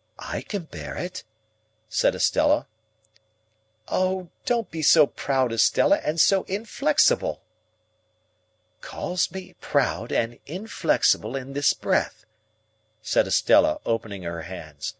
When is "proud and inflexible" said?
9.60-11.36